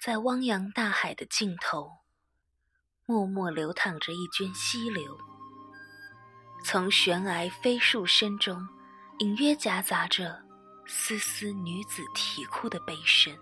[0.00, 1.90] 在汪洋大海的尽头，
[3.04, 5.18] 默默流淌着一涓溪流，
[6.64, 8.64] 从悬崖飞树声中，
[9.18, 10.40] 隐约夹杂着
[10.86, 13.36] 丝丝女子啼哭的悲声。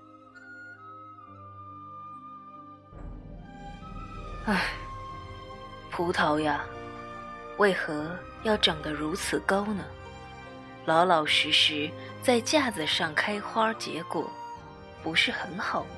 [4.46, 4.73] 唉，
[5.91, 6.64] 葡萄呀，
[7.59, 9.84] 为何要长得如此高呢？
[10.86, 11.91] 老老实实
[12.23, 14.32] 在架子上开花结果，
[15.02, 15.91] 不是很好吗？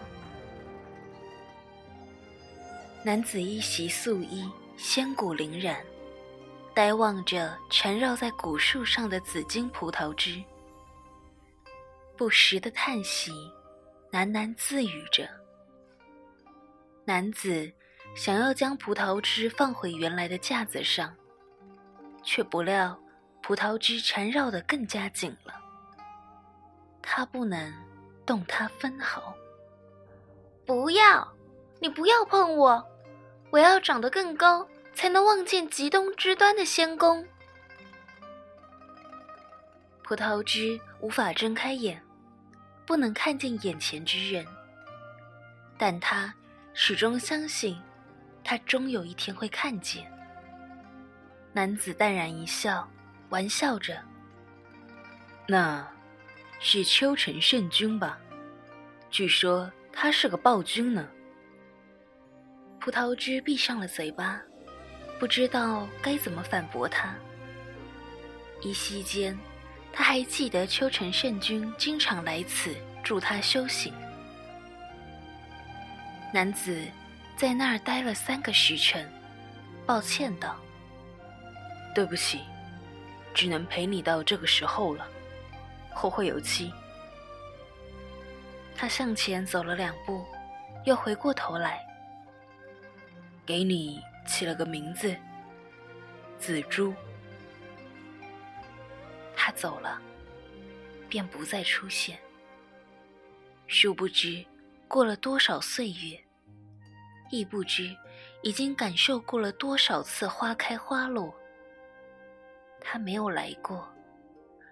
[3.04, 5.80] 男子一袭素衣，仙骨凛然，
[6.74, 10.42] 呆望着缠绕在古树上的紫金葡萄枝，
[12.16, 13.32] 不时的叹息，
[14.10, 15.28] 喃喃自语着。
[17.04, 17.72] 男子
[18.16, 21.14] 想要将葡萄枝放回原来的架子上，
[22.24, 22.98] 却不料。
[23.40, 25.54] 葡萄枝缠绕的更加紧了，
[27.00, 27.72] 他不能
[28.26, 29.32] 动它分毫。
[30.66, 31.26] 不要，
[31.80, 32.86] 你不要碰我！
[33.50, 37.26] 我要长得更高，才能望见极东之端的仙宫。
[40.02, 42.02] 葡萄枝无法睁开眼，
[42.86, 44.46] 不能看见眼前之人，
[45.76, 46.34] 但他
[46.74, 47.80] 始终相信，
[48.42, 50.10] 他终有一天会看见。
[51.52, 52.88] 男子淡然一笑。
[53.30, 54.02] 玩笑着，
[55.46, 55.86] 那
[56.60, 58.18] 是秋城圣君吧？
[59.10, 61.06] 据说他是个暴君呢。
[62.88, 64.40] 葡萄枝闭上了嘴巴，
[65.20, 67.14] 不知道该怎么反驳他。
[68.62, 69.38] 依稀间，
[69.92, 73.92] 他还记得秋城圣君经常来此助他修行。
[76.32, 76.82] 男子
[77.36, 79.06] 在那儿待了三个时辰，
[79.84, 80.56] 抱歉道
[81.94, 82.40] ：“对不起。”
[83.36, 85.06] 只能陪你到这个时候了，
[85.92, 86.72] 后会有期。
[88.74, 90.24] 他向前走了两步，
[90.86, 91.84] 又回过头来，
[93.48, 95.16] 给你起了个名字，
[96.38, 96.92] 紫珠。
[99.34, 99.98] 他走了，
[101.08, 102.18] 便不再出现。
[103.66, 104.44] 殊不知，
[104.86, 106.22] 过了多少岁月，
[107.30, 107.96] 亦不知
[108.42, 111.34] 已经感受过了多少次花开花落。
[112.82, 113.88] 他没有来过，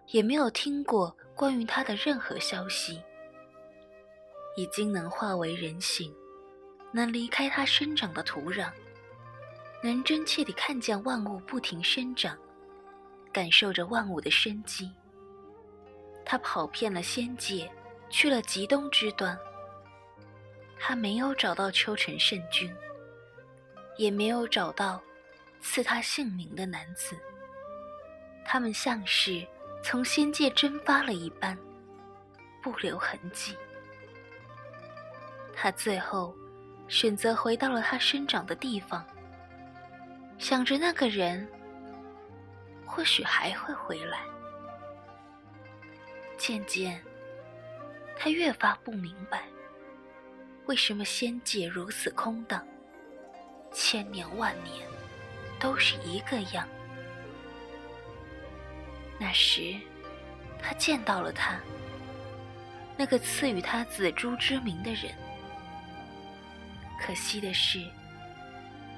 [0.09, 3.03] 也没有听过关于他的任何消息。
[4.54, 6.15] 已经能化为人形，
[6.96, 8.70] 能离开他生长的土壤，
[9.82, 12.34] 能真切地看见万物不停生长，
[13.30, 14.90] 感受着万物的生机。
[16.24, 17.70] 他跑遍了仙界，
[18.08, 19.38] 去了极东之端。
[20.78, 22.74] 他没有找到秋城圣君，
[23.98, 25.02] 也没有找到
[25.60, 27.14] 赐他姓名的男子。
[28.42, 29.46] 他们像是
[29.82, 31.58] 从仙界蒸发了一般，
[32.62, 33.54] 不留痕迹。
[35.54, 36.34] 他最后
[36.88, 39.04] 选择回到了他生长的地方，
[40.38, 41.47] 想着那个人
[42.84, 44.20] 或许还会回来。
[46.38, 47.00] 渐渐，
[48.16, 49.42] 他越发不明白，
[50.66, 52.64] 为什么仙界如此空荡，
[53.72, 54.86] 千年万年
[55.58, 56.68] 都是一个样。
[59.18, 59.74] 那时，
[60.62, 61.58] 他见到了他，
[62.97, 65.12] 那个赐予他紫珠之名的人。
[67.00, 67.84] 可惜的是，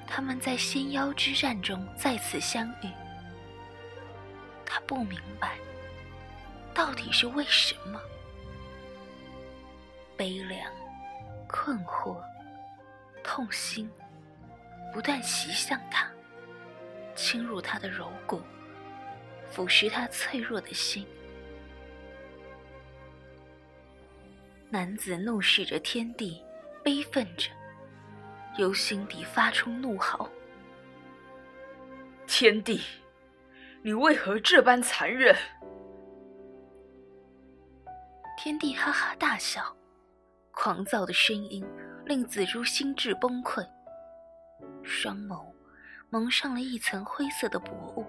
[0.07, 2.87] 他们在仙妖之战中再次相遇。
[4.65, 5.57] 他不明白，
[6.73, 7.99] 到底是为什么？
[10.17, 10.71] 悲凉、
[11.47, 12.21] 困惑、
[13.23, 13.89] 痛心，
[14.93, 16.09] 不断袭向他，
[17.15, 18.41] 侵入他的柔骨。
[19.51, 21.05] 腐蚀他脆弱的心。
[24.69, 26.43] 男子怒视着天地，
[26.83, 27.49] 悲愤着，
[28.59, 30.29] 由心底发出怒吼
[32.27, 32.81] ：“天帝，
[33.81, 35.33] 你为何这般残忍？”
[38.37, 39.75] 天帝哈哈大笑，
[40.51, 41.65] 狂躁的声音
[42.05, 43.65] 令紫珠心智崩溃，
[44.83, 45.45] 双眸
[46.09, 48.05] 蒙上了一层灰色的薄雾。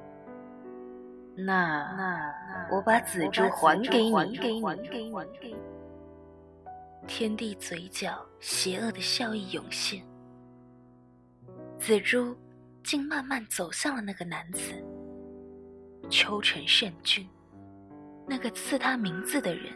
[1.37, 4.13] 那那，我把紫珠还给你。
[4.13, 4.61] 还给你。
[7.07, 10.05] 天帝嘴角邪恶的笑意涌现，
[11.81, 12.37] 紫珠
[12.85, 14.61] 竟慢慢走向了那个男子。
[16.11, 17.27] 秋城圣君，
[18.29, 19.73] 那个赐他名字的人。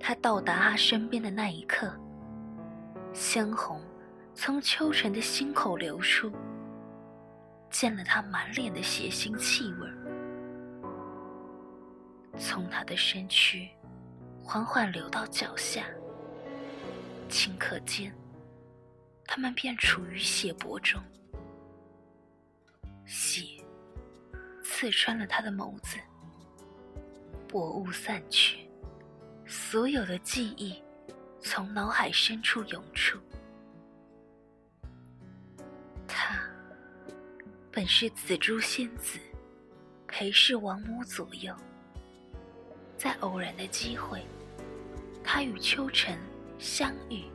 [0.00, 1.94] 他到达他身边的那一刻，
[3.12, 3.80] 鲜红
[4.34, 6.32] 从秋城的心口流出。
[7.70, 9.88] 溅了他满脸的血腥气味，
[12.36, 13.68] 从他的身躯
[14.42, 15.84] 缓缓流到脚下，
[17.28, 18.12] 顷刻间，
[19.32, 21.00] 他们便处于血泊中，
[23.06, 23.64] 血
[24.60, 25.96] 刺穿了他的眸子。
[27.46, 28.68] 薄雾散去，
[29.46, 30.82] 所有的记忆
[31.40, 33.20] 从脑海深处涌出。
[36.08, 36.42] 他
[37.70, 39.16] 本是紫珠仙子，
[40.08, 41.54] 陪侍王母左右。
[42.98, 44.26] 在偶然的机会，
[45.22, 46.18] 他与秋晨
[46.58, 47.30] 相遇，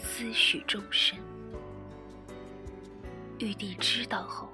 [0.00, 1.18] 思绪终身。
[3.38, 4.48] 玉帝知道后，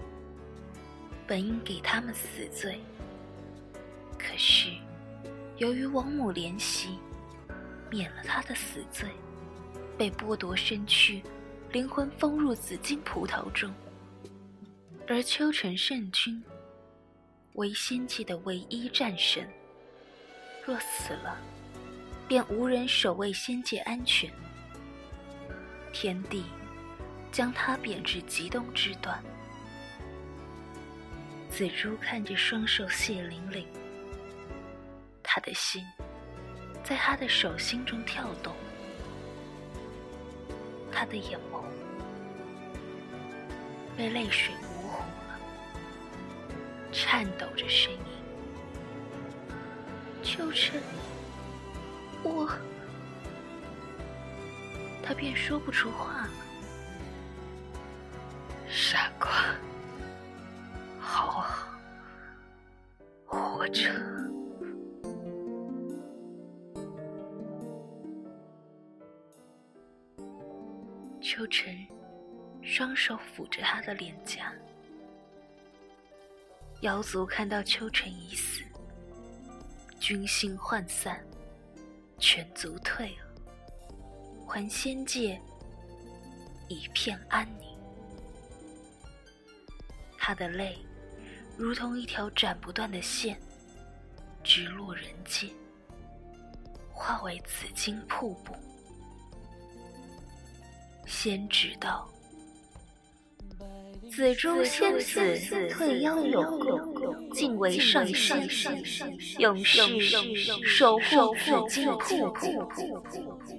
[1.27, 2.81] 本应给他们死罪。
[4.19, 4.71] 可是，
[5.57, 6.99] 由于王母怜惜，
[7.91, 9.09] 免了他的死罪，
[9.99, 11.23] 被剥夺身躯，
[11.73, 13.73] 灵魂封入紫金葡萄中。
[15.09, 16.43] 而秋尘圣君，
[17.55, 19.49] 为仙界的唯一战神，
[20.65, 21.39] 若死了，
[22.27, 24.31] 便无人守卫仙界安全。
[25.99, 26.45] 天帝
[27.33, 29.19] 将他贬至极东之端。
[31.49, 33.67] 紫珠看着双手血淋淋。
[35.23, 35.83] 他的心，
[36.85, 38.55] 在他的手心中跳动，
[40.93, 41.65] 他的眼眸
[43.97, 45.41] 被泪水模糊了，
[46.93, 47.99] 颤抖着声音
[50.23, 50.79] ：“秋晨，
[52.23, 52.47] 我……”
[55.07, 56.31] 他便说不出话了。
[58.69, 59.31] 傻瓜，
[60.99, 61.69] 好好
[63.25, 63.89] 活着。
[71.21, 71.87] 秋晨
[72.63, 74.53] 双手抚着他的脸颊，
[76.81, 78.63] 瑶族看到秋晨已死，
[80.01, 81.25] 军心涣散，
[82.19, 83.26] 全族退了，
[84.47, 85.41] 还仙界
[86.69, 87.77] 一片安宁。
[90.17, 90.79] 他的泪
[91.57, 93.39] 如同一条斩不断的线，
[94.43, 95.51] 直落人间，
[96.93, 98.55] 化为紫金瀑布。
[101.07, 102.09] 仙知道，
[104.11, 108.49] 紫珠仙子退妖有功，敬为上仙，
[109.39, 109.81] 永世
[110.65, 113.56] 守护紫金瀑布。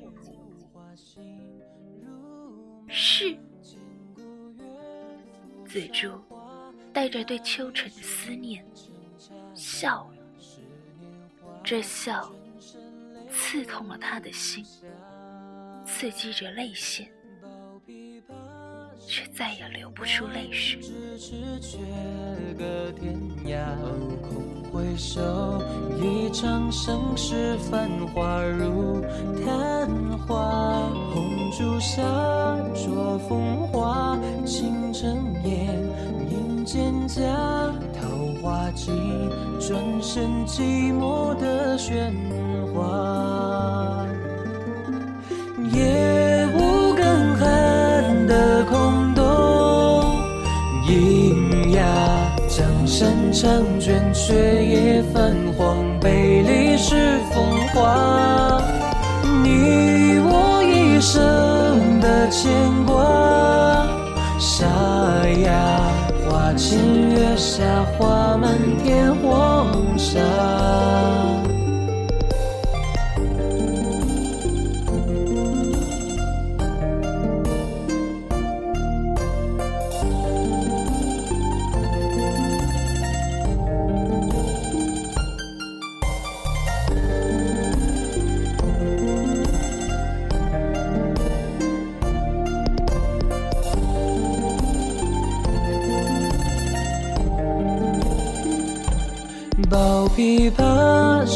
[3.00, 3.38] 是。
[5.68, 6.10] 紫珠
[6.92, 8.66] 带着对秋晨的思念，
[9.54, 10.18] 笑了。
[11.64, 12.28] 这笑
[13.30, 14.66] 刺痛了他的心，
[15.86, 17.08] 刺激着泪腺。
[19.08, 20.82] 却再也流不出泪水。
[24.74, 25.62] 回首，
[26.02, 29.02] 一场盛世繁华如
[29.46, 30.90] 昙花。
[31.48, 32.02] 红烛下，
[32.74, 35.68] 灼风华，倾城烟，
[36.30, 37.22] 影蒹葭，
[37.94, 38.06] 桃
[38.42, 38.94] 花尽，
[39.58, 42.12] 转身寂寞的喧
[42.74, 44.06] 哗。
[45.72, 48.98] 夜无更寒的空。
[52.90, 54.34] 山长卷，却
[54.66, 58.60] 也泛黄，被历史风化。
[59.44, 61.21] 你我一生
[62.30, 62.52] 牵
[62.86, 62.95] 挂。
[64.40, 64.66] 沙
[65.44, 65.52] 哑，
[66.30, 67.64] 花前月下，
[67.97, 70.19] 花满天黄沙。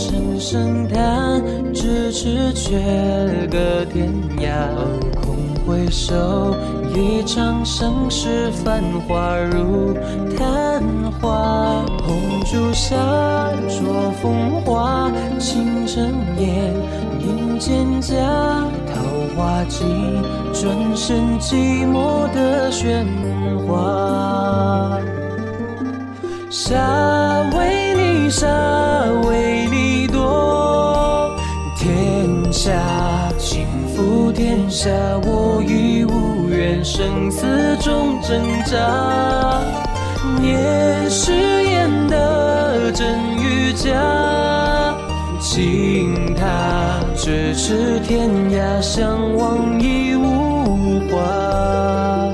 [0.02, 1.40] 声声叹，
[1.76, 2.80] 咫尺却
[3.52, 4.50] 隔天涯。
[5.22, 6.56] 空回首，
[6.96, 9.94] 一场盛世繁华如
[10.36, 10.82] 昙
[11.22, 11.86] 花。
[12.04, 12.96] 红烛下，
[13.70, 16.04] 灼风花，倾城
[16.40, 16.74] 烟，
[17.20, 18.16] 影蒹葭，
[18.92, 18.98] 桃
[19.36, 19.88] 花尽，
[20.52, 23.06] 转身寂寞的喧
[23.68, 25.00] 哗。
[26.50, 28.48] 沙为你沙
[29.26, 29.61] 为
[32.64, 32.72] 下
[33.40, 34.92] 倾覆天下，
[35.26, 39.64] 我亦无缘生死中挣扎。
[40.40, 43.90] 念誓言的真与假，
[45.40, 52.31] 请他咫尺天涯，相望亦无话。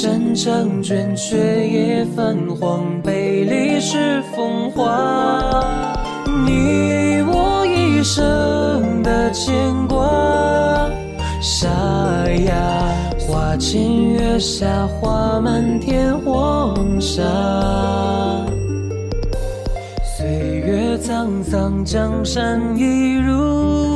[0.00, 1.36] 山长卷，却
[1.66, 5.64] 也泛黄，被历史风化。
[6.46, 9.52] 你我一生的牵
[9.88, 10.88] 挂，
[11.42, 11.68] 沙
[12.46, 12.54] 哑。
[13.18, 17.20] 花前月下，花满天黄沙。
[20.16, 20.28] 岁
[20.64, 23.87] 月沧桑，江山一如。